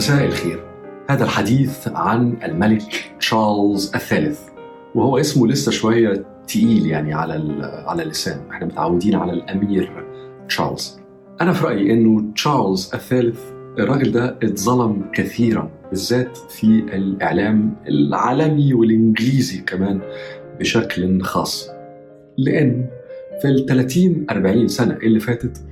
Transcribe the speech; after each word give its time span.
مساء 0.00 0.24
الخير. 0.24 0.64
هذا 1.10 1.24
الحديث 1.24 1.88
عن 1.88 2.36
الملك 2.44 3.12
تشارلز 3.20 3.94
الثالث 3.94 4.40
وهو 4.94 5.18
اسمه 5.18 5.46
لسه 5.46 5.72
شوية 5.72 6.24
تقيل 6.48 6.86
يعني 6.86 7.14
على 7.14 7.32
على 7.86 8.02
اللسان. 8.02 8.40
إحنا 8.50 8.66
متعودين 8.66 9.14
على 9.14 9.32
الأمير 9.32 10.04
تشارلز. 10.48 11.00
أنا 11.40 11.52
في 11.52 11.64
رأيي 11.64 11.92
إنه 11.92 12.32
تشارلز 12.34 12.90
الثالث 12.94 13.40
الراجل 13.78 14.12
ده 14.12 14.38
اتظلم 14.42 15.04
كثيرا 15.12 15.70
بالذات 15.90 16.36
في 16.36 16.66
الإعلام 16.66 17.76
العالمي 17.88 18.74
والإنجليزي 18.74 19.58
كمان 19.58 20.00
بشكل 20.60 21.22
خاص. 21.22 21.70
لأن 22.38 22.86
في 23.42 23.48
ال 23.48 23.66
30 23.66 24.26
40 24.30 24.68
سنة 24.68 24.96
اللي 25.02 25.20
فاتت 25.20 25.62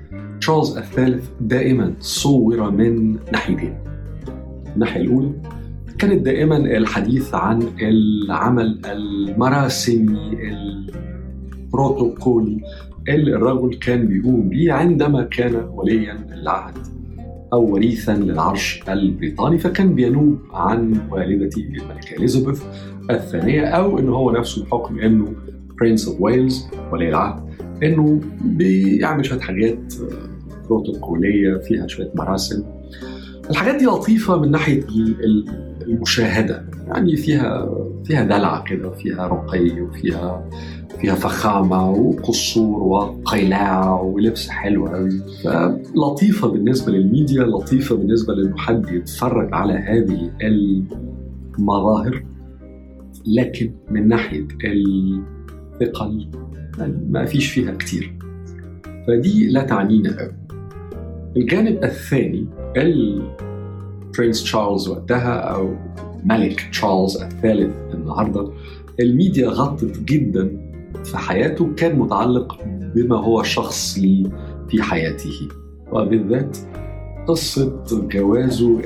تشارلز 0.41 0.77
الثالث 0.77 1.29
دائما 1.41 1.95
صور 2.01 2.71
من 2.71 3.17
ناحيتين. 3.33 3.89
الناحية 4.79 5.01
الأولى 5.01 5.33
كانت 5.99 6.25
دائما 6.25 6.57
الحديث 6.57 7.35
عن 7.35 7.63
العمل 7.83 8.81
المراسمي 8.85 10.19
البروتوكولي 11.67 12.61
اللي 13.09 13.37
الرجل 13.37 13.75
كان 13.75 14.07
بيقوم 14.07 14.49
به 14.49 14.73
عندما 14.73 15.23
كان 15.23 15.55
وليا 15.75 16.15
للعهد 16.31 16.75
أو 17.53 17.73
وريثا 17.73 18.13
للعرش 18.13 18.83
البريطاني 18.89 19.59
فكان 19.59 19.95
بينوب 19.95 20.39
عن 20.53 21.01
والدته 21.11 21.61
الملكة 21.61 22.17
إليزابيث 22.17 22.63
الثانية 23.11 23.65
أو 23.65 23.99
إنه 23.99 24.13
هو 24.13 24.31
نفسه 24.31 24.65
بحكم 24.65 24.99
إنه 24.99 25.33
Prince 25.81 26.09
of 26.09 26.21
Wales 26.21 26.67
ولي 26.93 27.09
العهد 27.09 27.49
إنه 27.83 28.21
بيعمل 28.45 29.25
شوية 29.25 29.41
حاجات 29.41 29.95
بروتوكولية 30.69 31.55
فيها 31.59 31.87
شوية 31.87 32.11
مراسم. 32.15 32.78
الحاجات 33.51 33.75
دي 33.75 33.85
لطيفة 33.87 34.37
من 34.37 34.51
ناحية 34.51 34.85
المشاهدة. 35.87 36.65
يعني 36.87 37.17
فيها 37.17 37.69
فيها 38.05 38.25
دلع 38.25 38.65
كده 38.65 38.91
فيها 38.91 39.27
رقي 39.27 39.81
وفيها 39.81 40.49
فيها 41.01 41.15
فخامة 41.15 41.91
وقصور 41.91 42.83
وقلاع 42.83 44.01
ولبس 44.01 44.49
حلو 44.49 44.87
قوي 44.87 45.11
فلطيفة 45.45 46.49
بالنسبة 46.49 46.93
للميديا 46.93 47.45
لطيفة 47.45 47.97
بالنسبة 47.97 48.35
لأنه 48.35 48.57
حد 48.57 48.89
يتفرج 48.93 49.55
على 49.55 49.73
هذه 49.73 50.31
المظاهر. 51.59 52.25
لكن 53.27 53.73
من 53.91 54.09
ناحية 54.09 54.49
الثقل 54.65 56.31
ما 57.11 57.25
فيش 57.25 57.51
فيها 57.51 57.75
كتير. 57.75 58.19
فدي 59.07 59.49
لا 59.51 59.63
تعنينا 59.63 60.19
قوي 60.21 60.33
الجانب 61.37 61.85
الثاني 61.85 62.47
البرنس 62.77 64.43
تشارلز 64.43 64.89
وقتها 64.89 65.35
أو 65.35 65.75
ملك 66.25 66.69
تشارلز 66.73 67.17
الثالث 67.17 67.95
النهارده 67.95 68.51
الميديا 69.01 69.49
غطت 69.49 69.99
جدا 70.01 70.51
في 71.05 71.19
حياته 71.19 71.75
كان 71.75 71.99
متعلق 71.99 72.59
بما 72.95 73.17
هو 73.17 73.43
شخصي 73.43 74.31
في 74.69 74.83
حياته. 74.83 75.49
وبالذات 75.93 76.59
قصة 77.29 77.83
جوازه 77.91 78.81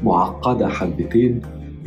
المعقدة 0.00 0.68
حبتين 0.68 1.40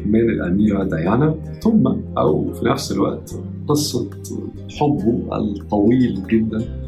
من 0.06 0.20
الأميرة 0.20 0.84
ديانا 0.84 1.36
ثم 1.62 1.88
أو 2.18 2.54
في 2.54 2.66
نفس 2.66 2.92
الوقت 2.92 3.40
قصة 3.68 4.10
حبه 4.80 5.38
الطويل 5.38 6.24
جدا 6.28 6.87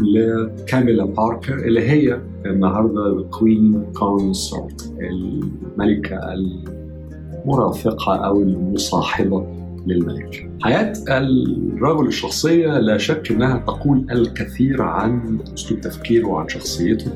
لكاميلا 0.00 1.04
باركر 1.04 1.54
اللي 1.54 1.88
هي 1.90 2.20
النهارده 2.46 3.06
ال 3.06 3.19
Queen 3.19 3.84
Consort 3.92 4.94
الملكة 5.00 6.18
المرافقة 7.44 8.16
أو 8.16 8.42
المصاحبة 8.42 9.46
للملك. 9.86 10.50
حياة 10.62 10.92
الرجل 11.08 12.06
الشخصية 12.06 12.78
لا 12.78 12.98
شك 12.98 13.30
أنها 13.30 13.58
تقول 13.58 14.06
الكثير 14.10 14.82
عن 14.82 15.38
أسلوب 15.54 15.80
تفكيره 15.80 16.26
وعن 16.26 16.48
شخصيته. 16.48 17.10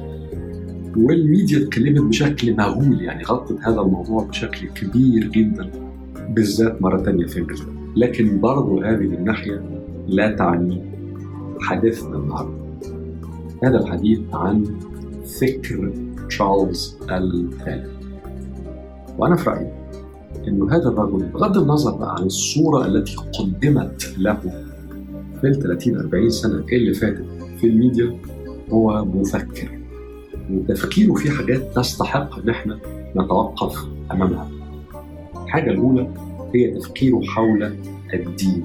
والميديا 0.96 1.58
اتكلمت 1.58 2.00
بشكل 2.00 2.56
مهول 2.56 3.00
يعني 3.00 3.24
غطت 3.24 3.58
هذا 3.62 3.80
الموضوع 3.80 4.24
بشكل 4.24 4.68
كبير 4.68 5.28
جدا 5.28 5.70
بالذات 6.28 6.82
مرة 6.82 7.02
ثانية 7.02 7.26
في 7.26 7.38
انجلترا. 7.38 7.74
لكن 7.96 8.40
برضه 8.40 8.84
هذه 8.84 9.04
الناحية 9.04 9.62
لا 10.06 10.36
تعني 10.36 10.82
حديثنا 11.60 12.16
النهارده. 12.16 12.61
هذا 13.64 13.80
الحديث 13.80 14.20
عن 14.32 14.64
فكر 15.40 15.92
تشارلز 16.28 16.96
الثالث 17.10 17.90
وأنا 19.18 19.36
في 19.36 19.50
رأيي 19.50 19.72
أنه 20.48 20.76
هذا 20.76 20.88
الرجل 20.88 21.26
بغض 21.26 21.58
النظر 21.58 21.96
بقى 21.96 22.14
عن 22.14 22.22
الصورة 22.22 22.86
التي 22.86 23.16
قدمت 23.16 24.14
له 24.18 24.34
في 25.40 25.46
ال 25.46 25.54
30 25.62 25.96
40 25.96 26.30
سنة 26.30 26.64
اللي 26.72 26.94
فاتت 26.94 27.24
في 27.60 27.66
الميديا 27.66 28.18
هو 28.70 29.04
مفكر 29.04 29.78
وتفكيره 30.50 31.14
في 31.14 31.30
حاجات 31.30 31.76
تستحق 31.76 32.38
إن 32.38 32.48
إحنا 32.48 32.78
نتوقف 33.16 33.84
أمامها. 34.12 34.50
الحاجة 35.44 35.70
الأولى 35.70 36.08
هي 36.54 36.70
تفكيره 36.70 37.20
حول 37.22 37.72
الدين. 38.14 38.64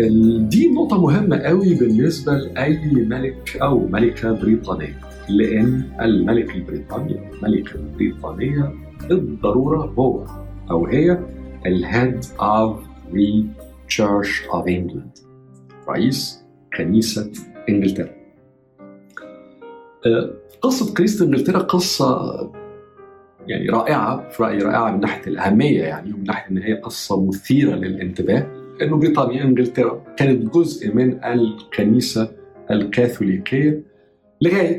الدين 0.00 0.74
نقطة 0.74 1.00
مهمة 1.00 1.38
قوي 1.38 1.74
بالنسبة 1.74 2.32
لأي 2.32 2.78
ملك 2.94 3.56
أو 3.62 3.86
ملكة 3.88 4.32
بريطانية 4.32 5.00
لأن 5.28 5.82
الملك 6.00 6.54
البريطاني 6.54 7.30
الملكة 7.32 7.74
البريطانية 7.74 8.72
بالضرورة 9.08 9.94
هو 9.98 10.24
أو 10.70 10.86
هي 10.86 11.18
الهيد 11.66 12.24
of 12.24 12.76
the 13.12 13.44
Church 13.88 14.50
of 14.52 14.66
England 14.66 15.22
رئيس 15.88 16.44
كنيسة 16.76 17.32
إنجلترا. 17.68 18.08
قصة 20.62 20.94
كنيسة 20.94 21.24
إنجلترا 21.24 21.58
قصة 21.58 22.52
يعني 23.46 23.68
رائعة 23.68 24.28
في 24.28 24.42
رأيي 24.42 24.58
رائعة 24.58 24.90
من 24.90 25.00
ناحية 25.00 25.26
الأهمية 25.26 25.82
يعني 25.82 26.12
ومن 26.12 26.24
ناحية 26.24 26.50
إن 26.50 26.58
هي 26.58 26.74
قصة 26.74 27.26
مثيرة 27.26 27.74
للانتباه. 27.74 28.55
إنه 28.82 28.96
بريطانيا 28.96 29.44
إنجلترا. 29.44 30.04
كانت 30.16 30.54
جزء 30.54 30.94
من 30.94 31.24
الكنيسة 31.24 32.28
الكاثوليكية 32.70 33.82
لغاية 34.42 34.78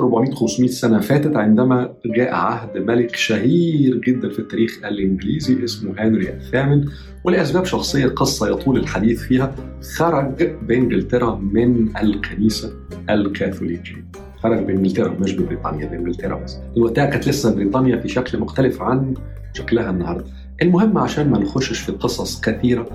400 0.00 0.34
500 0.34 0.70
سنة 0.70 1.00
فاتت 1.00 1.36
عندما 1.36 1.92
جاء 2.06 2.34
عهد 2.34 2.78
ملك 2.78 3.16
شهير 3.16 3.96
جدا 3.96 4.28
في 4.28 4.38
التاريخ 4.38 4.78
الإنجليزي 4.84 5.64
اسمه 5.64 5.94
هنري 5.98 6.28
الثامن. 6.28 6.84
ولأسباب 7.24 7.64
شخصية 7.64 8.06
قصة 8.06 8.48
يطول 8.48 8.78
الحديث 8.78 9.22
فيها 9.22 9.54
خرج 9.96 10.50
بإنجلترا 10.62 11.34
من 11.34 11.96
الكنيسة 12.02 12.72
الكاثوليكية. 13.10 14.04
خرج 14.42 14.64
بإنجلترا 14.64 15.16
مش 15.20 15.36
ببريطانيا 15.36 15.86
بإنجلترا 15.86 16.44
بس. 16.44 16.56
وقتها 16.76 17.06
كانت 17.06 17.28
لسه 17.28 17.54
بريطانيا 17.54 17.96
في 17.96 18.08
شكل 18.08 18.38
مختلف 18.38 18.82
عن 18.82 19.14
شكلها 19.52 19.90
النهارده. 19.90 20.39
المهم 20.62 20.98
عشان 20.98 21.30
ما 21.30 21.38
نخشش 21.38 21.78
في 21.80 21.92
قصص 21.92 22.40
كثيرة 22.40 22.86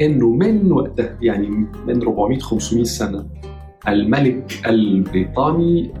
إنه 0.00 0.30
من 0.30 0.72
وقتها 0.72 1.18
يعني 1.22 1.48
من 1.86 2.02
400 2.02 2.38
500 2.38 2.84
سنة 2.84 3.26
الملك 3.88 4.62
البريطاني 4.66 5.94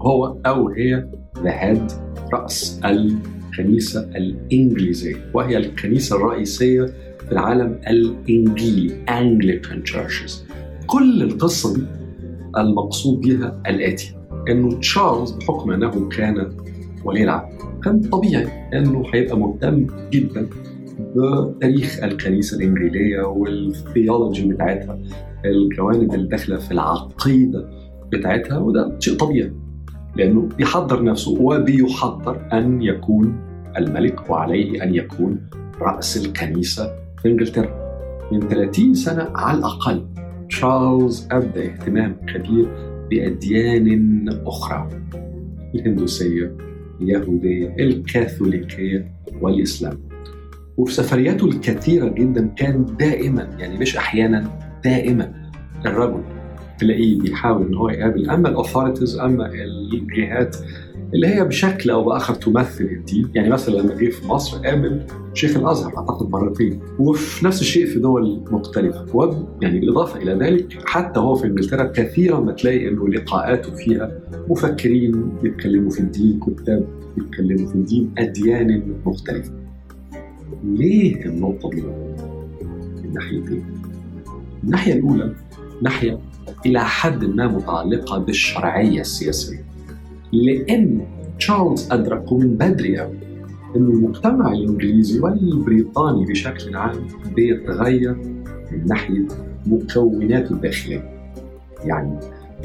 هو 0.00 0.36
أو 0.46 0.68
هي 0.68 1.08
ذا 1.42 1.88
رأس 2.32 2.80
الكنيسة 2.84 4.00
الإنجليزية 4.00 5.16
وهي 5.34 5.56
الكنيسة 5.56 6.16
الرئيسية 6.16 6.82
في 7.26 7.32
العالم 7.32 7.80
الانجيلي 7.86 9.04
Anglican 9.06 9.92
churches. 9.92 10.32
كل 10.86 11.22
القصة 11.22 11.74
دي 11.74 11.82
المقصود 12.56 13.20
بها 13.20 13.62
الآتي 13.66 14.14
إنه 14.48 14.78
تشارلز 14.78 15.30
بحكم 15.30 15.70
أنه 15.70 16.08
كان 16.08 16.52
ولي 17.04 17.24
العهد. 17.24 17.71
كان 17.84 18.00
طبيعي 18.00 18.46
إنه 18.74 19.04
هيبقى 19.14 19.38
مهتم 19.38 19.86
جدا 20.10 20.46
بتاريخ 21.16 22.02
الكنيسة 22.04 22.56
الإنجيلية 22.56 23.22
وال 23.22 23.47
theology 23.47 24.48
بتاعتها 24.48 24.98
الجوانب 25.44 26.14
اللي 26.14 26.28
داخلة 26.28 26.56
في 26.56 26.70
العقيدة 26.70 27.68
بتاعتها 28.12 28.58
وده 28.58 28.96
شيء 28.98 29.16
طبيعي 29.16 29.52
لأنه 30.16 30.48
بيحضر 30.58 31.04
نفسه 31.04 31.42
وبيحضر 31.42 32.48
أن 32.52 32.82
يكون 32.82 33.36
الملك 33.78 34.30
وعليه 34.30 34.82
أن 34.82 34.94
يكون 34.94 35.40
رأس 35.80 36.26
الكنيسة 36.26 36.90
في 37.22 37.28
إنجلترا. 37.28 37.82
من 38.32 38.40
30 38.40 38.94
سنة 38.94 39.28
على 39.34 39.58
الأقل 39.58 40.06
تشارلز 40.48 41.28
ابدى 41.32 41.62
اهتمام 41.66 42.16
كبير 42.34 42.68
بأديان 43.10 44.28
أخرى. 44.46 44.88
الهندوسية 45.74 46.56
اليهودية 47.02 47.74
الكاثوليكية 47.78 49.12
والإسلام. 49.40 49.98
وفي 50.76 50.92
سفرياته 50.94 51.46
الكثيرة 51.46 52.08
جدا 52.08 52.46
كان 52.56 52.86
دائما 52.98 53.56
يعني 53.58 53.78
مش 53.78 53.96
أحيانا 53.96 54.58
دائما 54.84 55.50
الرجل 55.86 56.22
تلاقيه 56.78 57.18
بيحاول 57.18 57.66
إن 57.66 57.74
هو 57.74 57.88
يقابل 57.88 58.30
أما 58.30 58.48
الاوثوريتيز 58.48 59.18
أما 59.18 59.50
الجهات 59.92 60.56
اللي 61.14 61.26
هي 61.26 61.44
بشكل 61.44 61.90
أو 61.90 62.04
بآخر 62.04 62.34
تمثل 62.34 62.84
الدين 62.84 63.28
يعني 63.34 63.48
مثلا 63.50 63.74
لما 63.74 63.94
جه 63.94 64.10
في 64.10 64.26
مصر 64.26 64.58
قابل 64.66 65.06
شيخ 65.34 65.56
الأزهر 65.56 65.98
أعتقد 65.98 66.30
مرتين 66.30 66.80
وفي 66.98 67.46
نفس 67.46 67.60
الشيء 67.60 67.86
في 67.86 67.98
دول 67.98 68.44
مختلفة. 68.50 69.16
و 69.16 69.34
يعني 69.60 69.80
بالإضافة 69.80 70.22
إلى 70.22 70.32
ذلك 70.34 70.78
حتى 70.84 71.20
هو 71.20 71.34
في 71.34 71.46
إنجلترا 71.46 71.84
كثيرا 71.84 72.40
ما 72.40 72.52
تلاقي 72.52 72.88
إنه 72.88 73.08
لقاءاته 73.08 73.74
فيها 73.74 74.10
مفكرين 74.48 75.28
بيتكلموا 75.42 75.90
في 75.90 76.00
الدين 76.00 76.40
كتاب 76.40 76.86
بيتكلموا 77.16 77.68
في 77.68 77.74
الدين 77.74 78.10
أديان 78.18 78.82
مختلفة. 79.06 79.52
ليه 80.64 81.26
النقطة 81.26 81.70
دي؟ 81.70 81.82
من 83.02 83.12
ناحيتين 83.14 83.64
الناحية 84.64 84.92
الأولى 84.92 85.34
ناحية 85.82 86.18
إلى 86.66 86.80
حد 86.80 87.24
ما 87.24 87.46
متعلقة 87.46 88.18
بالشرعية 88.18 89.00
السياسية. 89.00 89.71
لأن 90.32 91.00
تشارلز 91.38 91.92
أدرك 91.92 92.32
من 92.32 92.56
بدري 92.56 92.98
قوي 92.98 93.16
أن 93.76 93.90
المجتمع 93.90 94.52
الإنجليزي 94.52 95.20
والبريطاني 95.20 96.24
بشكل 96.24 96.76
عام 96.76 97.06
بيتغير 97.34 98.16
من 98.72 98.86
ناحية 98.86 99.26
مكوناته 99.66 100.52
الداخلية. 100.52 101.12
يعني 101.84 102.18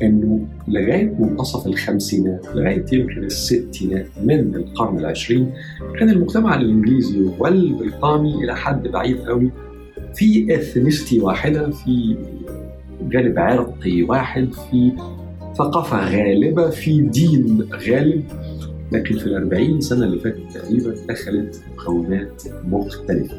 أنه 0.03 0.47
لغاية 0.67 1.15
منتصف 1.19 1.67
الخمسينات 1.67 2.45
لغاية 2.55 2.85
يمكن 2.93 3.23
الستينات 3.23 4.07
من 4.23 4.55
القرن 4.55 4.99
العشرين 4.99 5.53
كان 5.99 6.09
المجتمع 6.09 6.55
الإنجليزي 6.55 7.29
والبريطاني 7.39 8.43
إلى 8.43 8.55
حد 8.55 8.87
بعيد 8.87 9.17
قوي 9.17 9.51
في 10.15 10.55
اثنستي 10.55 11.19
واحدة 11.19 11.69
في 11.69 12.17
جانب 13.01 13.39
عرقي 13.39 14.03
واحد 14.03 14.49
في 14.53 14.91
ثقافة 15.57 16.09
غالبة 16.09 16.69
في 16.69 17.01
دين 17.01 17.69
غالب 17.73 18.23
لكن 18.91 19.17
في 19.17 19.25
الأربعين 19.25 19.81
سنة 19.81 20.05
اللي 20.05 20.19
فاتت 20.19 20.51
تقريبا 20.53 20.95
دخلت 21.09 21.63
مكونات 21.73 22.43
مختلفة. 22.63 23.37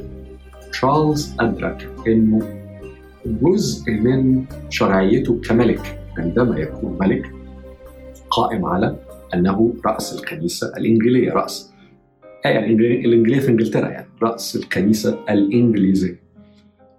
تشارلز 0.73 1.35
أدرك 1.41 1.89
أنه 2.07 2.41
جزء 3.27 3.93
من 3.93 4.45
شرعيته 4.71 5.41
كملك 5.49 6.01
عندما 6.19 6.59
يكون 6.59 6.99
ملك 7.01 7.33
قائم 8.31 8.65
على 8.65 8.97
أنه 9.35 9.75
رأس 9.87 10.19
الكنيسة 10.19 10.73
الإنجيلية 10.77 11.33
رأس 11.33 11.73
يعني 12.45 12.73
الإنجيلية 12.73 13.41
في 13.41 13.49
إنجلترا 13.49 13.89
يعني 13.89 14.09
رأس 14.23 14.57
الكنيسة 14.57 15.19
الإنجليزية. 15.31 16.21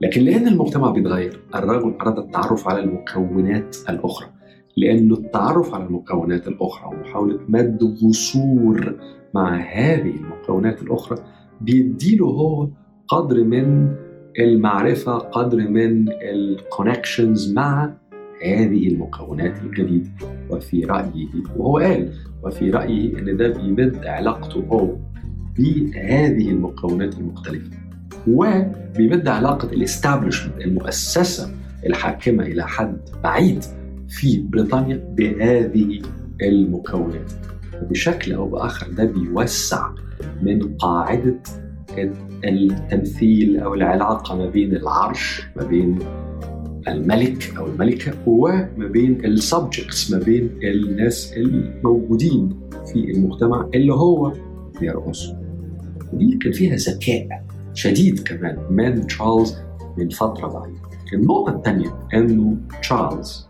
لكن 0.01 0.21
لأن 0.21 0.47
المجتمع 0.47 0.91
بيتغير 0.91 1.39
الرجل 1.55 1.93
أراد 2.01 2.17
التعرف 2.17 2.67
على 2.67 2.79
المكونات 2.79 3.75
الأخرى. 3.89 4.38
لأنه 4.79 5.15
التعرف 5.15 5.73
على 5.73 5.83
المكونات 5.85 6.47
الأخرى 6.47 6.95
ومحاولة 6.95 7.39
مد 7.47 7.95
جسور 8.01 8.95
مع 9.33 9.55
هذه 9.55 10.13
المكونات 10.15 10.81
الأخرى 10.81 11.17
بيديله 11.61 12.25
هو 12.25 12.69
قدر 13.07 13.43
من 13.43 13.95
المعرفة 14.39 15.17
قدر 15.17 15.57
من 15.57 16.05
الكونكشنز 16.09 17.53
مع 17.53 17.93
هذه 18.45 18.87
المكونات 18.87 19.53
الجديدة. 19.63 20.09
وفي 20.49 20.83
رأيه 20.83 21.27
وهو 21.57 21.77
قال 21.77 22.09
وفي 22.43 22.69
رأيه 22.69 23.19
أن 23.19 23.37
ده 23.37 23.47
بيمد 23.47 24.05
علاقته 24.05 24.59
هو 24.71 24.95
بهذه 25.57 26.49
المكونات 26.49 27.17
المختلفة 27.17 27.77
وبيمد 28.27 29.27
علاقة 29.27 29.73
الاستابلشمنت 29.73 30.61
المؤسسة 30.61 31.49
الحاكمة 31.85 32.43
إلى 32.43 32.63
حد 32.67 32.97
بعيد. 33.23 33.63
في 34.09 34.39
بريطانيا 34.41 34.97
بهذه 35.17 36.01
المكونات. 36.41 37.31
بشكل 37.89 38.33
أو 38.33 38.47
بآخر 38.49 38.91
ده 38.91 39.05
بيوسع 39.05 39.89
من 40.41 40.75
قاعدة 40.75 41.39
التمثيل 42.45 43.57
أو 43.59 43.73
العلاقة 43.73 44.35
ما 44.37 44.45
بين 44.49 44.75
العرش 44.75 45.47
ما 45.57 45.63
بين 45.63 45.99
الملك 46.87 47.53
أو 47.57 47.67
الملكة 47.67 48.13
وما 48.27 48.87
بين 48.87 49.25
ال 49.25 49.35
subjects 49.35 50.11
ما 50.11 50.19
بين 50.19 50.49
الناس 50.63 51.33
الموجودين 51.37 52.59
في 52.85 53.11
المجتمع 53.11 53.69
اللي 53.75 53.93
هو 53.93 54.33
بيرأسه 54.79 55.35
ودي 56.13 56.37
كان 56.37 56.51
فيها 56.51 56.75
ذكاء 56.75 57.45
شديد 57.73 58.19
كمان 58.19 58.57
من 58.69 59.07
تشارلز 59.07 59.55
من 59.97 60.09
فترة 60.09 60.47
بعيدة. 60.47 60.79
النقطة 61.13 61.55
الثانية 61.55 61.99
إنه 62.13 62.57
تشارلز 62.81 63.47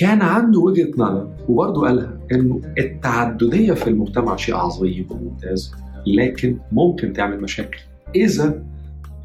كان 0.00 0.22
عنده 0.22 0.60
وجهة 0.60 0.90
نظر 0.96 1.28
وبرضه 1.48 1.86
قالها 1.86 2.18
إنه 2.32 2.60
التعددية 2.78 3.72
في 3.72 3.90
المجتمع 3.90 4.36
شيء 4.36 4.54
عظيم 4.54 5.06
وممتاز 5.10 5.74
لكن 6.06 6.56
ممكن 6.72 7.12
تعمل 7.12 7.40
مشاكل. 7.40 7.78
إذا 8.14 8.62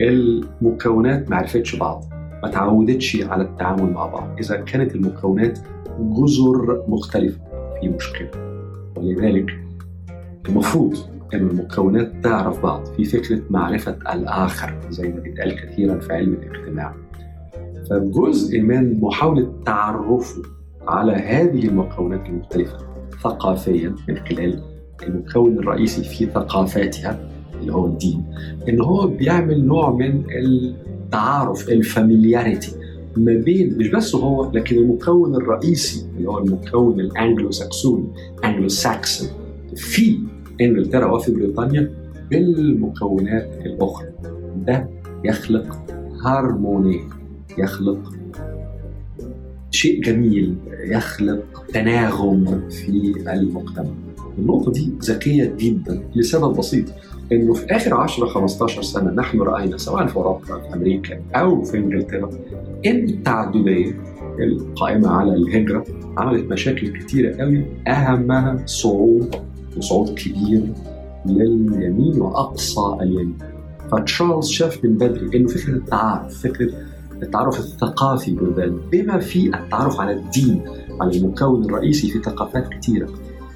المكونات 0.01 1.29
ما 1.29 1.35
عرفتش 1.35 1.75
بعض 1.75 2.03
ما 2.43 2.49
تعودتش 2.49 3.23
على 3.23 3.43
التعامل 3.43 3.93
مع 3.93 4.05
بعض. 4.05 4.37
إذا 4.39 4.55
كانت 4.55 4.95
المكونات 4.95 5.59
جزر 5.99 6.83
مختلفة 6.87 7.39
في 7.81 7.89
مشكلة. 7.89 8.29
ولذلك 8.97 9.59
المفروض 10.49 10.97
إن 11.33 11.49
المكونات 11.49 12.11
تعرف 12.23 12.63
بعض. 12.63 12.85
في 12.85 13.03
فكرة 13.03 13.41
معرفة 13.49 13.97
الآخر 14.13 14.79
زي 14.89 15.09
ما 15.09 15.19
بيتقال 15.19 15.55
كثيرا 15.55 15.99
في 15.99 16.13
علم 16.13 16.33
الاجتماع. 16.33 16.93
فجزء 17.89 18.61
من 18.61 18.99
محاولة 18.99 19.53
تعرفه 19.65 20.41
على 20.87 21.11
هذه 21.11 21.67
المكونات 21.67 22.25
المختلفة 22.29 22.77
ثقافيا 23.23 23.95
من 24.09 24.17
خلال 24.17 24.61
المكون 25.03 25.57
الرئيسي 25.59 26.03
في 26.03 26.25
ثقافاتها 26.25 27.29
اللي 27.61 27.73
هو 27.73 27.85
الدين 27.85 28.23
إن 28.69 28.81
هو 28.81 29.07
بيعمل 29.07 29.65
نوع 29.65 29.91
من 29.91 30.23
التعارف 30.29 31.69
ال 31.69 31.78
familiarity 31.78 32.71
ما 33.17 33.33
بين 33.33 33.77
مش 33.77 33.87
بس 33.87 34.15
هو 34.15 34.51
لكن 34.51 34.77
المكون 34.77 35.35
الرئيسي 35.35 36.05
اللي 36.17 36.29
هو 36.29 36.37
المكون 36.37 36.99
الانجلو 36.99 37.51
ساكسوني 37.51 38.07
Anglo-Saxon 38.45 39.29
في 39.75 40.19
إنجلترا 40.61 41.11
وفي 41.11 41.31
بريطانيا 41.31 41.91
بالمكونات 42.31 43.59
الأخرى. 43.65 44.07
ده 44.55 44.89
يخلق 45.23 45.77
هارمونيه 46.25 47.01
يخلق 47.57 48.13
شيء 49.75 50.01
جميل 50.01 50.55
يخلق 50.85 51.43
تناغم 51.73 52.69
في 52.69 53.13
المجتمع. 53.27 53.89
النقطة 54.37 54.71
دي 54.71 54.91
ذكية 55.03 55.55
جدا 55.59 56.03
لسبب 56.15 56.57
بسيط 56.57 56.85
إنه 57.31 57.53
في 57.53 57.65
آخر 57.65 57.93
10 57.93 58.25
15 58.25 58.81
سنة 58.81 59.11
نحن 59.11 59.39
رأينا 59.41 59.77
سواء 59.77 60.07
في 60.07 60.15
أوروبا 60.15 60.45
في 60.45 60.73
أمريكا 60.73 61.21
أو 61.35 61.63
في 61.63 61.77
إنجلترا 61.77 62.29
إن 62.85 63.03
التعددية 63.09 64.01
القائمة 64.39 65.09
على 65.09 65.33
الهجرة 65.33 65.85
عملت 66.17 66.51
مشاكل 66.51 66.87
كتيرة 66.87 67.35
قوي. 67.35 67.65
أهمها 67.87 68.63
صعود 68.65 69.35
وصعود 69.77 70.09
كبير 70.09 70.63
لليمين 71.25 72.21
وأقصى 72.21 72.97
اليمين. 73.01 73.37
فتشارلز 73.91 74.47
شاف 74.47 74.85
من 74.85 74.93
بدري 74.93 75.37
إنه 75.37 75.47
فكرة 75.47 75.73
التعارف 75.73 76.41
فكرة 76.41 76.73
التعرف 77.23 77.59
الثقافي 77.59 78.31
بالبال 78.31 78.79
بما 78.91 79.19
في 79.19 79.55
التعرف 79.55 80.01
على 80.01 80.11
الدين 80.11 80.61
على 81.01 81.17
المكون 81.17 81.65
الرئيسي 81.65 82.09
في 82.11 82.19
ثقافات 82.19 82.67
كثيرة 82.67 83.09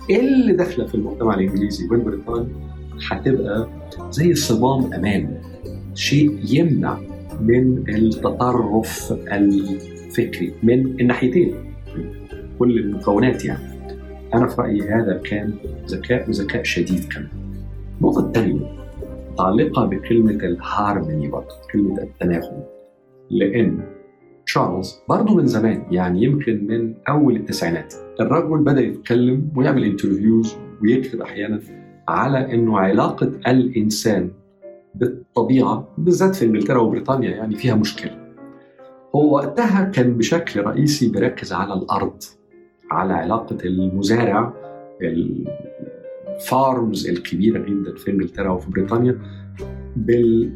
اللي 0.10 0.54
داخله 0.54 0.86
في 0.86 0.96
المجتمع 0.96 1.34
الإنجليزي؟ 1.34 1.88
والبريطاني 1.88 2.48
هتبقى 3.12 3.68
زي 4.12 4.36
صمام 4.36 4.94
أمان. 4.94 5.42
شيء 5.94 6.40
يمنع 6.44 6.98
من 7.42 7.90
التطرف 7.96 9.14
الفكري 9.32 10.54
من 10.64 11.00
الناحيتين 11.02 11.56
كل 12.60 12.80
المكونات 12.80 13.46
يعني. 13.46 13.80
أنا 14.34 14.48
في 14.48 14.62
رأيي 14.62 14.82
هذا 14.82 15.22
كان 15.24 15.54
ذكاء 15.90 16.30
وذكاء 16.30 16.64
شديد 16.64 17.04
كمان. 17.14 17.28
النقطة 18.02 18.28
الثانية 18.28 18.80
متعلقة 19.32 19.86
بكلمة 19.86 20.32
الهارموني 20.32 21.28
برضه 21.28 21.56
كلمة 21.74 22.02
التناغم. 22.02 22.64
لأن 23.32 23.80
تشارلز 24.46 25.00
برضه 25.10 25.36
من 25.36 25.48
زمان 25.48 25.84
يعني 25.92 26.24
يمكن 26.24 26.68
من 26.68 26.94
أول 27.10 27.36
التسعينات. 27.36 27.94
الرجل 28.20 28.64
بدأ 28.64 28.82
يتكلم 28.82 29.52
ويعمل 29.56 29.84
interviews 29.84 30.56
ويكتب 30.82 31.22
أحيانا 31.22 31.60
على 32.08 32.54
إنه 32.54 32.80
علاقة 32.80 33.32
الإنسان 33.48 34.32
بالطبيعة 34.96 35.88
بالذات 35.98 36.36
في 36.36 36.46
إنجلترا 36.46 36.80
وبريطانيا 36.80 37.30
يعني 37.30 37.56
فيها 37.56 37.76
مشكلة. 37.76 38.20
هو 39.16 39.36
وقتها 39.36 39.84
كان 39.84 40.18
بشكل 40.18 40.62
رئيسي 40.62 41.10
بيركز 41.10 41.54
على 41.54 41.74
الأرض 41.74 42.24
على 42.92 43.14
علاقة 43.14 43.58
المزارع 43.66 44.54
ال 45.02 45.36
farms 45.36 47.10
الكبيرة 47.10 47.60
جدا 47.60 47.96
في 47.96 48.12
إنجلترا 48.12 48.50
وفي 48.50 48.72
بريطانيا 48.72 49.20
بال 49.96 50.54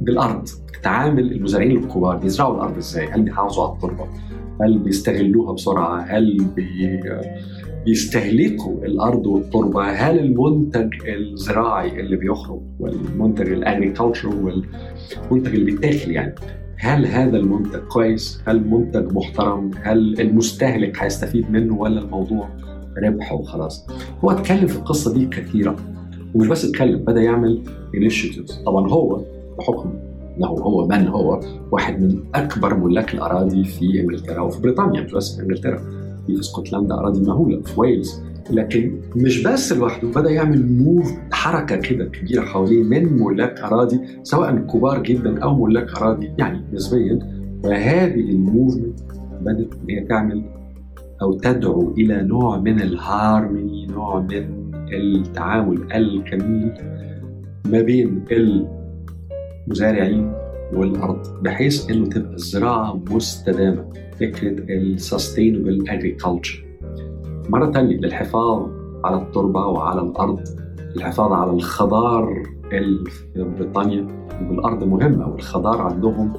بالأرض 0.00 0.48
تعامل 0.82 1.32
المزارعين 1.32 1.76
الكبار 1.76 2.16
بيزرعوا 2.16 2.54
الأرض 2.54 2.76
إزاي؟ 2.76 3.06
هل 3.06 3.22
بيحافظوا 3.22 3.64
على 3.64 3.72
التربة؟ 3.74 4.06
هل 4.62 4.78
بيستغلوها 4.78 5.52
بسرعة؟ 5.52 6.00
هل 6.00 6.44
بي... 6.56 7.00
بيستهلكوا 7.84 8.84
الأرض 8.84 9.26
والتربة 9.26 9.82
هل 9.82 10.18
المنتج 10.18 10.88
الزراعي 11.08 12.00
اللي 12.00 12.16
بيخرج 12.16 12.60
والمنتج 12.80 13.52
ال 13.52 13.58
agriculture 13.58 14.28
والمنتج 14.28 15.54
اللي 15.54 15.64
بيتاكل 15.64 16.10
يعني 16.10 16.34
هل 16.76 17.06
هذا 17.06 17.36
المنتج 17.36 17.78
كويس؟ 17.78 18.42
هل 18.46 18.70
منتج 18.70 19.12
محترم؟ 19.12 19.70
هل 19.82 20.20
المستهلك 20.20 21.02
هيستفيد 21.02 21.50
منه 21.50 21.74
ولا 21.76 22.00
الموضوع 22.00 22.48
ربح 23.04 23.32
وخلاص؟ 23.32 23.86
هو 24.24 24.30
اتكلم 24.30 24.66
في 24.66 24.76
القصة 24.76 25.14
دي 25.14 25.26
كثيرا 25.26 25.76
ومش 26.34 26.46
بس 26.46 26.64
اتكلم 26.64 26.98
بدأ 26.98 27.20
يعمل 27.20 27.62
initiatives 27.94 28.62
طبعا 28.66 28.88
هو 28.88 29.20
بحكم 29.58 29.94
انه 30.38 30.46
هو 30.46 30.86
من 30.86 31.08
هو 31.08 31.40
واحد 31.72 32.02
من 32.02 32.20
اكبر 32.34 32.74
ملاك 32.74 33.14
الاراضي 33.14 33.64
في 33.64 34.00
انجلترا 34.00 34.40
وفي 34.40 34.62
بريطانيا 34.62 35.00
مش 35.02 35.12
بس 35.12 35.36
في 35.36 35.42
انجلترا 35.42 35.78
في 36.26 36.40
اسكتلندا 36.40 36.94
اراضي 36.94 37.20
مهوله 37.20 37.62
في 37.62 37.80
ويلز. 37.80 38.22
لكن 38.50 39.00
مش 39.16 39.42
بس 39.42 39.72
لوحده 39.72 40.08
بدأ 40.08 40.30
يعمل 40.30 40.72
move 40.72 41.12
حركة 41.32 41.76
كده 41.76 42.04
كبيرة 42.04 42.44
حواليه 42.44 42.82
من 42.82 43.22
ملاك 43.22 43.60
أراضي 43.60 44.00
سواء 44.22 44.56
كبار 44.56 45.02
جدا 45.02 45.42
أو 45.42 45.64
ملاك 45.64 45.96
أراضي. 45.96 46.30
يعني 46.38 46.64
نسبيا 46.72 47.18
وهذه 47.64 48.30
ال 48.30 48.38
movement 48.38 49.00
بدأت 49.40 49.72
إن 49.74 49.90
هي 49.90 50.04
تعمل 50.04 50.42
أو 51.22 51.32
تدعو 51.32 51.94
إلى 51.98 52.22
نوع 52.22 52.58
من 52.58 52.80
الهارموني 52.80 53.86
نوع 53.86 54.20
من 54.20 54.72
التعامل 54.92 55.92
الجميل 55.92 56.72
ما 57.64 57.82
بين 57.82 58.24
المزارعين 59.68 60.32
والأرض 60.72 61.42
بحيث 61.42 61.90
إنه 61.90 62.06
تبقى 62.06 62.34
الزراعة 62.34 63.00
مستدامة. 63.10 63.84
فكرة 64.20 64.64
ال 64.68 64.78
sustainable 64.78 65.88
agriculture 65.88 66.64
مرة 67.48 67.72
ثانية 67.72 67.96
للحفاظ 67.96 68.66
على 69.04 69.22
التربة 69.22 69.66
وعلى 69.66 70.00
الأرض 70.00 70.40
الحفاظ 70.96 71.32
على 71.32 71.50
الخضار 71.50 72.42
في 72.70 73.44
بريطانيا 73.58 74.06
والارض 74.50 74.84
مهمة 74.84 75.28
والخضار 75.28 75.80
عندهم 75.82 76.32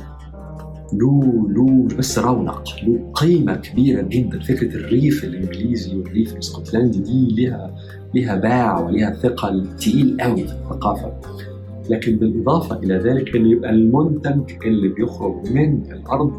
له 0.94 1.48
له 1.50 1.88
بس 1.98 2.20
رونق 2.20 2.64
له 2.84 3.12
قيمة 3.14 3.56
كبيرة 3.56 4.02
جدا. 4.02 4.40
فكرة 4.40 4.76
الريف 4.76 5.24
الإنجليزي 5.24 5.96
والريف 5.98 6.34
الإسكتلندي 6.34 7.00
دي 7.00 7.36
لها 7.46 7.76
لها 8.16 8.36
باع 8.36 8.80
ولها 8.80 9.12
ثقل 9.14 9.68
تقيل 9.78 10.18
قوي 10.22 10.48
في 10.48 10.54
الثقافة. 10.54 11.14
لكن 11.90 12.16
بالإضافة 12.16 12.80
إلى 12.80 12.96
ذلك 12.96 13.36
انه 13.36 13.52
يبقى 13.52 13.70
المنتج 13.70 14.42
اللي 14.66 14.88
بيخرج 14.88 15.52
من 15.52 15.82
الأرض 15.92 16.32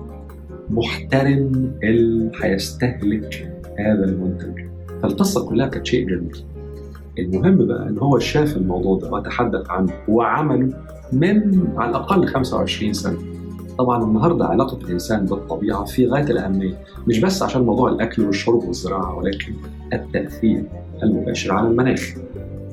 محترم 0.70 1.72
اللي 1.82 2.30
هيستهلك 2.42 3.52
هذا 3.78 4.04
المنتج. 4.04 4.64
فالقصة 5.02 5.48
كلها 5.48 5.66
كانت 5.66 5.86
شيء 5.86 6.06
جميل. 6.08 6.36
المهم 7.18 7.66
بقى 7.66 7.88
إن 7.88 7.98
هو 7.98 8.18
شاف 8.18 8.56
الموضوع 8.56 8.98
ده 8.98 9.10
وتحدث 9.12 9.70
عنه 9.70 9.92
وعمله 10.08 10.72
من 11.12 11.64
على 11.76 11.90
الأقل 11.90 12.26
25 12.26 12.92
سنة. 12.92 13.18
طبعا 13.78 14.04
النهارده 14.04 14.44
علاقة 14.46 14.78
الإنسان 14.86 15.24
بالطبيعة 15.26 15.84
في 15.84 16.06
غاية 16.06 16.24
الأهمية 16.24 16.74
مش 17.08 17.20
بس 17.20 17.42
عشان 17.42 17.62
موضوع 17.62 17.88
الأكل 17.90 18.22
والشرب 18.22 18.64
والزراعة 18.64 19.16
ولكن 19.18 19.52
التأثير 19.92 20.62
المباشر 21.02 21.52
على 21.52 21.68
المناخ. 21.68 22.14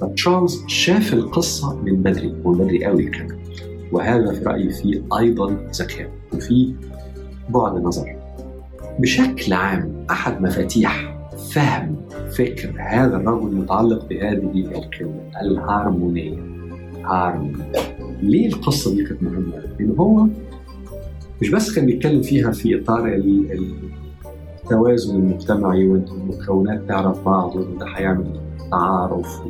فتشارلز 0.01 0.63
شاف 0.67 1.13
القصة 1.13 1.75
من 1.83 1.95
بدري 2.03 2.35
ومن 2.43 2.57
بدري 2.57 2.85
قوي 2.85 3.05
كمان 3.05 3.37
وهذا 3.91 4.33
في 4.33 4.43
رأيي 4.45 4.69
فيه 4.69 5.01
أيضا 5.19 5.69
ذكاء 5.75 6.09
وفي 6.33 6.73
بعد 7.49 7.83
نظر. 7.83 8.15
بشكل 8.99 9.53
عام 9.53 10.05
أحد 10.09 10.41
مفاتيح 10.41 11.17
فهم 11.51 11.95
فكر 12.31 12.73
هذا 12.79 13.15
الرجل 13.17 13.55
متعلق 13.55 14.05
بهذه 14.09 14.51
الكلمة 14.55 15.21
ال 15.41 15.52
harmony. 15.52 16.37
harmony 17.05 17.53
ليه 18.21 18.47
القصة 18.47 18.95
دي 18.95 19.03
كانت 19.03 19.23
مهمة؟ 19.23 19.53
لأن 19.79 19.95
هو 19.99 20.27
مش 21.41 21.49
بس 21.49 21.75
كان 21.75 21.85
بيتكلم 21.85 22.21
فيها 22.21 22.51
في 22.51 22.81
إطار 22.81 23.21
التوازن 24.63 25.15
المجتمعي 25.15 25.87
وإن 25.87 26.05
المكونات 26.11 26.87
تعرف 26.87 27.25
بعض 27.25 27.55
وإن 27.55 27.77
ده 27.77 27.85
هيعمل 27.95 28.25
تعارف 28.71 29.41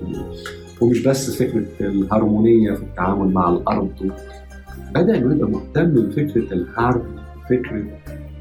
ومش 0.81 1.03
بس 1.03 1.43
فكرة 1.43 1.65
الهارمونية 1.81 2.73
في 2.73 2.83
التعامل 2.83 3.33
مع 3.33 3.49
الأرض. 3.49 4.11
بدأ 4.95 5.17
إنه 5.17 5.35
يبقى 5.35 5.49
مهتم 5.49 5.91
بفكرة 5.93 6.53
ال 6.53 6.66
harm 6.66 7.15
فكرة 7.49 7.85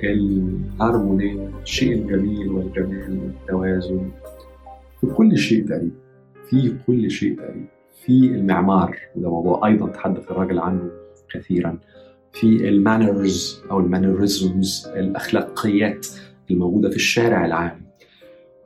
الهارمونية 0.04 1.50
الشيء 1.62 1.92
الجميل 1.92 2.49
والجمال 2.49 3.18
والتوازن. 3.18 4.11
في 5.00 5.06
كل 5.06 5.38
شيء 5.38 5.66
تقريبا 5.68 5.90
في 6.50 6.75
كل 6.87 7.11
شيء 7.11 7.37
تقريبا. 7.37 7.66
في 8.04 8.26
المعمار 8.26 8.97
وده 9.16 9.30
موضوع 9.30 9.66
أيضا 9.66 9.88
تحدث 9.88 10.30
الراجل 10.30 10.59
عنه 10.59 10.90
كثيرا. 11.35 11.78
في 12.33 12.68
ال 12.69 12.80
manners 12.80 13.62
أو 13.71 13.80
ال 13.81 13.90
mannerisms 13.90 14.88
الأخلاقيات 14.97 16.06
الموجودة 16.50 16.90
في 16.90 16.97
الشارع 16.97 17.47
العام. 17.47 17.87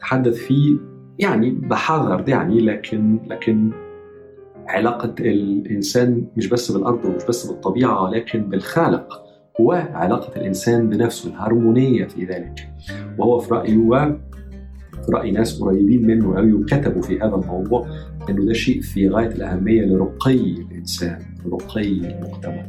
تحدث 0.01 0.35
فيه 0.35 0.77
يعني 1.21 1.51
بحذر 1.51 2.25
يعني 2.29 2.61
لكن 2.61 3.19
لكن 3.27 3.71
علاقة 4.69 5.15
الإنسان 5.21 6.25
مش 6.37 6.49
بس 6.49 6.73
بالأرض 6.73 7.05
ومش 7.05 7.25
بس 7.29 7.47
بالطبيعة 7.47 8.03
ولكن 8.03 8.43
بالخالق. 8.43 9.23
وعلاقة 9.61 10.37
الإنسان 10.37 10.89
بنفسه 10.89 11.31
الهارمونية 11.31 12.05
في 12.05 12.25
ذلك. 12.25 12.69
وهو 13.19 13.39
في 13.39 13.55
رأيه 13.55 13.77
وفي 13.79 15.13
رأي 15.15 15.31
ناس 15.31 15.63
قريبين 15.63 16.07
منه 16.07 16.39
أوي 16.39 16.53
وكتبوا 16.53 17.03
في 17.03 17.19
هذا 17.21 17.35
الموضوع 17.35 17.87
أنه 18.31 18.45
ده 18.45 18.53
شيء 18.53 18.81
في 18.81 19.09
غاية 19.09 19.27
الأهمية 19.27 19.83
لرقي 19.83 20.41
الإنسان 20.41 21.19
لرقي 21.47 21.89
المجتمع. 21.89 22.67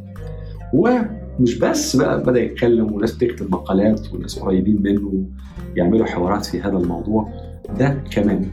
ومش 0.74 1.58
بس 1.58 1.96
بقى 1.96 2.22
بدأ 2.22 2.40
يتكلم 2.42 2.92
وناس 2.92 3.18
تكتب 3.18 3.50
مقالات 3.50 4.14
وناس 4.14 4.38
قريبين 4.38 4.82
منه 4.82 5.24
يعملوا 5.76 6.06
حوارات 6.06 6.46
في 6.46 6.60
هذا 6.60 6.76
الموضوع. 6.76 7.51
ده 7.78 8.02
كمان 8.10 8.50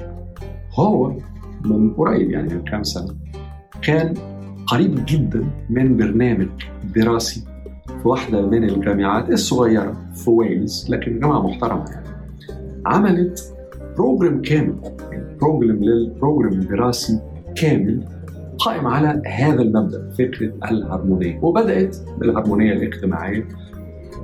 هو 0.74 1.14
من 1.66 1.94
قريب 1.94 2.32
يعني 2.32 2.54
من 2.54 2.64
كام 2.64 2.84
سنة 2.84 3.16
كان 3.82 4.14
قريب 4.68 5.06
جدا 5.06 5.46
من 5.70 5.98
برنامج 5.98 6.50
دراسي 6.96 7.44
في 8.02 8.08
واحدة 8.08 8.42
من 8.46 8.64
الجامعات 8.64 9.30
الصغيرة 9.30 9.98
في 10.14 10.30
ويلز 10.30 10.88
لكن 10.90 11.20
جامعة 11.20 11.48
محترمة 11.48 11.86
يعني. 11.92 12.08
عملت 12.86 13.54
program 13.98 14.42
كامل 14.42 14.76
program 15.42 15.84
لل 15.84 16.01
program 16.01 16.60
دراسي 16.60 17.20
كامل 17.56 18.06
قائم 18.58 18.88
على 18.88 19.22
هذا 19.28 19.62
المبدأ 19.62 20.10
فكرة 20.10 20.54
الهارمونيه 20.72 21.40
وبدأت 21.42 21.98
بالهارمونيه 22.18 22.74
الاجتماعية 22.74 23.48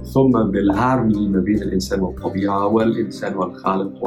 ثم 0.04 0.32
بالهارموني 0.32 1.30
ما 1.30 1.40
بين 1.40 1.56
الإنسان 1.62 2.00
والطبيعة 2.00 2.68
والإنسان 2.68 3.36
والخالق 3.36 4.04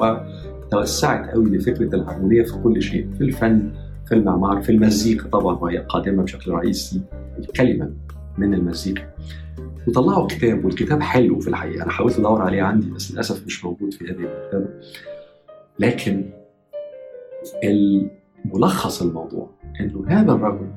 وتوسعت 0.68 1.30
قوي 1.30 1.50
لفكرة 1.50 1.94
الهارمونيه 1.94 2.42
في 2.42 2.52
كل 2.52 2.82
شيء 2.82 3.08
في 3.18 3.20
الفن 3.20 3.72
في 4.06 4.14
المعمار 4.14 4.62
في 4.62 4.72
المزيكا 4.72 5.28
طبعا 5.28 5.54
وهي 5.58 5.78
قادمة 5.78 6.22
بشكل 6.22 6.50
رئيسي 6.50 7.00
الكلمة 7.38 7.92
من 8.38 8.54
المزيكا. 8.54 9.14
وطلعوا 9.86 10.26
كتاب 10.26 10.64
والكتاب 10.64 11.00
حلو 11.00 11.40
في 11.40 11.48
الحقيقة 11.48 11.82
أنا 11.82 11.90
حاولت 11.90 12.18
أدور 12.18 12.42
عليه 12.42 12.62
عندي 12.62 12.90
بس 12.90 13.12
للأسف 13.12 13.46
مش 13.46 13.64
موجود 13.64 13.94
في 13.94 14.04
هذه 14.04 14.10
المكتبة. 14.10 14.68
لكن 15.78 16.30
ملخص 18.44 19.02
الموضوع 19.02 19.50
إنه 19.80 20.04
هذا 20.08 20.32
الرجل 20.32 20.68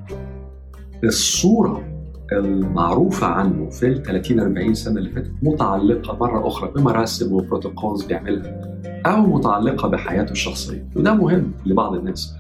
الصورة 1.04 1.91
المعروفة 2.32 3.28
عنه 3.28 3.70
في 3.70 3.88
ال 3.88 4.04
30 4.04 4.40
40 4.40 4.74
سنة 4.74 4.98
اللي 4.98 5.10
فاتت 5.10 5.32
متعلقة 5.42 6.18
مرة 6.18 6.48
أخرى 6.48 6.72
بمراسم 6.76 7.34
وبروتوكولز 7.34 8.04
بيعملها 8.04 8.62
أو 9.06 9.22
متعلقة 9.26 9.88
بحياته 9.88 10.32
الشخصية 10.32 10.88
وده 10.96 11.14
مهم 11.14 11.52
لبعض 11.66 11.94
الناس 11.94 12.34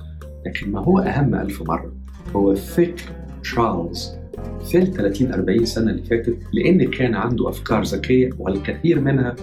لكن 0.45 0.71
ما 0.71 0.79
هو 0.79 0.99
أهم 0.99 1.35
ألف 1.35 1.61
مرة؟ 1.61 1.91
هو 2.35 2.55
فكر 2.55 3.03
تشارلز 3.43 4.09
في 4.71 4.77
ال 4.77 4.93
30 4.93 5.33
40 5.33 5.65
سنة 5.65 5.91
اللي 5.91 6.03
فاتت 6.03 6.37
لأن 6.53 6.89
كان 6.89 7.15
عنده 7.15 7.49
أفكار 7.49 7.83
ذكية 7.83 8.29
والكثير 8.39 8.99
منها 8.99 9.35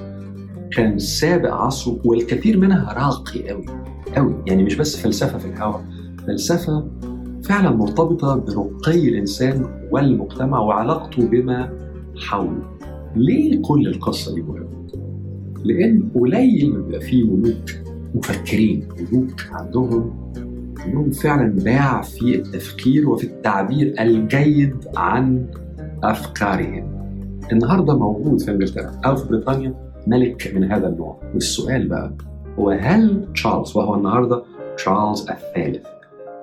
كان 0.71 0.99
سابق 0.99 1.55
عصره 1.55 1.99
والكثير 2.05 2.59
منها 2.59 2.93
راقي 2.93 3.49
قوي 3.49 3.65
قوي 4.17 4.35
يعني 4.47 4.63
مش 4.63 4.75
بس 4.75 4.97
فلسفة 4.97 5.39
في 5.39 5.45
الهواء 5.47 5.85
فلسفة 6.27 6.89
فعلا 7.45 7.71
مرتبطة 7.71 8.35
برقي 8.37 9.09
الإنسان 9.09 9.65
والمجتمع 9.91 10.61
وعلاقته 10.61 11.29
بما 11.29 11.71
حوله. 12.17 12.63
ليه 13.17 13.63
كل 13.63 13.87
القصة 13.89 14.35
دي 14.35 14.43
مهمة؟ 14.43 14.69
لأن 15.65 16.09
قليل 16.15 16.73
ما 16.73 16.79
بيبقى 16.81 17.01
فيه 17.01 17.25
ملوك 17.25 17.71
مفكرين 18.15 18.89
ملوك 19.13 19.35
عندهم 19.53 20.31
عندهم 20.79 21.11
فعلا 21.11 21.49
باع 21.65 22.03
في 22.03 22.35
التفكير 22.35 23.11
وفي 23.11 23.25
التعبير 23.25 23.95
الجيد 24.01 24.75
عن 24.97 25.47
أفكارهم. 26.03 26.99
النهارده 27.53 27.99
موجود 27.99 28.41
في 28.41 28.51
انجلترا 28.51 28.91
أو 29.07 29.17
في 29.17 29.29
بريطانيا 29.29 29.75
ملك 30.07 30.53
من 30.57 30.73
هذا 30.73 30.89
النوع. 30.89 31.21
والسؤال 31.35 31.89
بقى 31.89 32.13
هو 32.59 32.71
هل 32.71 33.29
تشارلز 33.35 33.77
وهو 33.77 33.95
النهارده 33.95 34.43
تشارلز 34.77 35.21
الثالث 35.31 35.87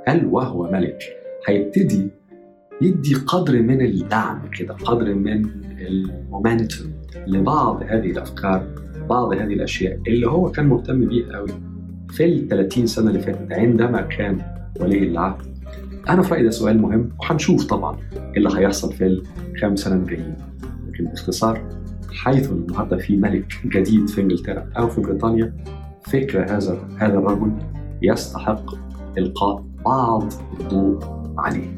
هل 0.07 0.25
وهو 0.25 0.71
ملك 0.71 1.03
هيبتدي 1.47 2.09
يدي 2.81 3.13
قدر 3.13 3.61
من 3.61 3.81
الدعم 3.81 4.41
كده 4.59 4.73
قدر 4.73 5.13
من 5.13 5.45
المومنتوم 5.79 6.93
لبعض 7.27 7.83
هذه 7.83 8.11
الأفكار 8.11 8.67
بعض 9.09 9.33
هذه 9.33 9.53
الأشياء 9.53 9.99
اللي 10.07 10.27
هو 10.27 10.51
كان 10.51 10.67
مهتم 10.67 11.05
بيها 11.07 11.37
قوي 11.37 11.49
في 12.09 12.25
ال 12.25 12.47
30 12.47 12.85
سنة 12.85 13.07
اللي 13.07 13.19
فاتت 13.19 13.51
عندما 13.51 14.01
كان 14.01 14.41
ولي 14.79 15.03
العهد. 15.03 15.41
أنا 16.09 16.21
في 16.21 16.33
رأيي 16.33 16.43
ده 16.43 16.49
سؤال 16.49 16.81
مهم 16.81 17.09
وهنشوف 17.19 17.65
طبعا 17.65 17.97
اللي 18.37 18.49
هيحصل 18.57 18.93
في 18.93 19.21
الكام 19.53 19.75
سنه 19.75 19.95
الجايين. 19.95 20.35
لكن 20.87 21.05
باختصار 21.05 21.69
حيث 22.13 22.51
النهارده 22.51 22.97
في 22.97 23.17
ملك 23.17 23.53
جديد 23.65 24.09
في 24.09 24.21
إنجلترا 24.21 24.69
أو 24.77 24.87
في 24.87 25.01
بريطانيا 25.01 25.53
فكر 26.03 26.43
هذا 26.43 26.87
هذا 26.97 27.17
الرجل 27.17 27.51
يستحق 28.01 28.65
إلقاء 29.17 29.65
بعض 29.85 30.23
الضوء 30.59 30.99
عليه. 31.37 31.75